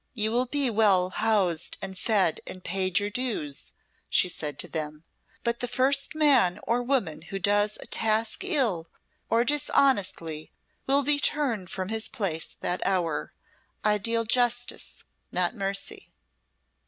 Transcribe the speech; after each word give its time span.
"You 0.15 0.31
will 0.31 0.47
be 0.47 0.71
well 0.71 1.11
housed 1.11 1.77
and 1.79 1.95
fed 1.95 2.41
and 2.47 2.63
paid 2.63 2.97
your 2.97 3.11
dues," 3.11 3.71
she 4.09 4.27
said 4.27 4.57
to 4.57 4.67
them; 4.67 5.03
"but 5.43 5.59
the 5.59 5.67
first 5.67 6.15
man 6.15 6.59
or 6.63 6.81
woman 6.81 7.21
who 7.29 7.37
does 7.37 7.77
a 7.79 7.85
task 7.85 8.43
ill 8.43 8.87
or 9.29 9.43
dishonestly 9.45 10.51
will 10.87 11.03
be 11.03 11.19
turned 11.19 11.69
from 11.69 11.89
his 11.89 12.09
place 12.09 12.57
that 12.61 12.83
hour. 12.83 13.35
I 13.83 13.99
deal 13.99 14.23
justice 14.23 15.03
not 15.31 15.53
mercy." 15.53 16.09